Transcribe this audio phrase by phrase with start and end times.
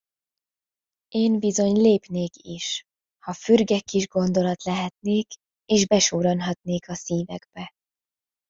[1.07, 2.85] Én bizony lépnék is;
[3.25, 5.27] ha fürge kis gondolat lehetnék,
[5.65, 7.71] és besurranhatnék a szívekbe.